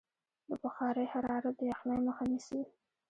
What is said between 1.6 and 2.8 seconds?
یخنۍ مخه نیسي.